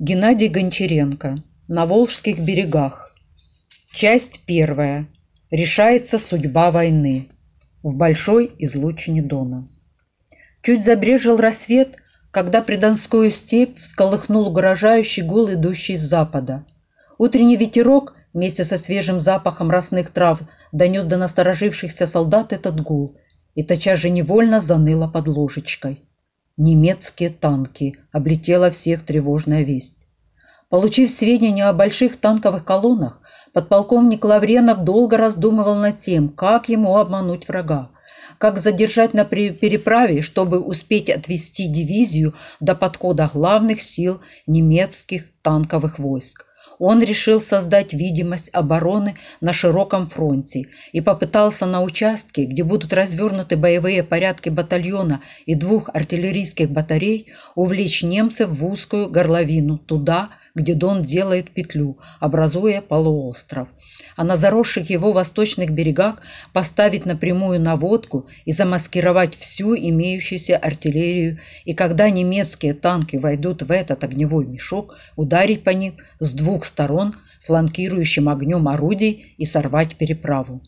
[0.00, 1.42] Геннадий Гончаренко.
[1.66, 3.12] На Волжских берегах.
[3.92, 5.08] Часть первая.
[5.50, 7.28] Решается судьба войны.
[7.82, 9.68] В большой излучине Дона.
[10.62, 11.96] Чуть забрежил рассвет,
[12.30, 16.64] когда придонскую степь всколыхнул угрожающий гул, идущий с запада.
[17.18, 23.16] Утренний ветерок вместе со свежим запахом росных трав донес до насторожившихся солдат этот гул,
[23.56, 26.07] и тотчас же невольно заныло под ложечкой.
[26.60, 27.98] Немецкие танки.
[28.10, 29.96] Облетела всех тревожная весть.
[30.68, 33.20] Получив сведения о больших танковых колоннах,
[33.52, 37.90] подполковник Лавренов долго раздумывал над тем, как ему обмануть врага,
[38.38, 46.47] как задержать на переправе, чтобы успеть отвести дивизию до подхода главных сил немецких танковых войск
[46.78, 53.56] он решил создать видимость обороны на широком фронте и попытался на участке, где будут развернуты
[53.56, 61.02] боевые порядки батальона и двух артиллерийских батарей, увлечь немцев в узкую горловину туда, где Дон
[61.02, 63.68] делает петлю, образуя полуостров,
[64.16, 66.16] а на заросших его восточных берегах
[66.52, 74.02] поставить напрямую наводку и замаскировать всю имеющуюся артиллерию, и когда немецкие танки войдут в этот
[74.02, 80.60] огневой мешок, ударить по ним с двух сторон фланкирующим огнем орудий и сорвать переправу.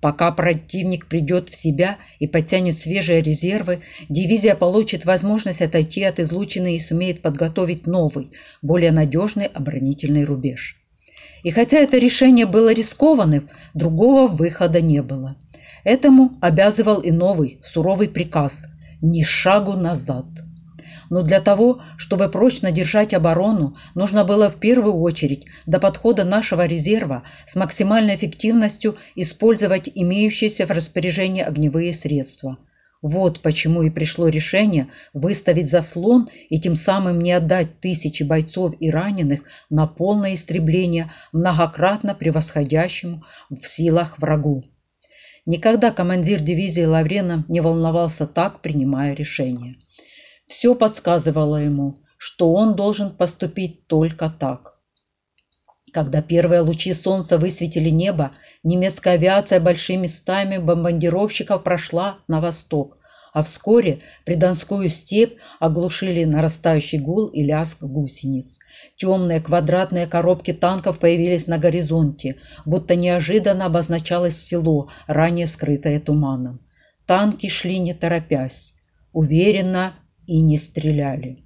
[0.00, 6.76] Пока противник придет в себя и подтянет свежие резервы, дивизия получит возможность отойти от излучины
[6.76, 8.30] и сумеет подготовить новый,
[8.62, 10.76] более надежный оборонительный рубеж.
[11.42, 15.36] И хотя это решение было рискованным, другого выхода не было.
[15.82, 18.66] Этому обязывал и новый суровый приказ–
[19.00, 20.26] ни шагу назад–
[21.10, 26.66] но для того, чтобы прочно держать оборону, нужно было в первую очередь до подхода нашего
[26.66, 32.58] резерва с максимальной эффективностью использовать имеющиеся в распоряжении огневые средства.
[33.00, 38.90] Вот почему и пришло решение выставить заслон и тем самым не отдать тысячи бойцов и
[38.90, 44.64] раненых на полное истребление многократно превосходящему в силах врагу.
[45.46, 49.76] Никогда командир дивизии Лаврена не волновался так, принимая решение.
[50.48, 54.78] Все подсказывало ему, что он должен поступить только так.
[55.92, 58.32] Когда первые лучи солнца высветили небо,
[58.62, 62.98] немецкая авиация большими стаями бомбардировщиков прошла на восток,
[63.32, 68.58] а вскоре придонскую степь оглушили нарастающий гул и лязг гусениц.
[68.96, 76.60] Темные квадратные коробки танков появились на горизонте, будто неожиданно обозначалось село, ранее скрытое туманом.
[77.06, 78.74] Танки шли не торопясь,
[79.12, 79.94] уверенно
[80.28, 81.38] и не стреляли.